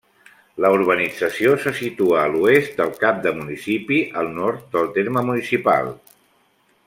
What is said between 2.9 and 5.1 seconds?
cap de municipi, al nord del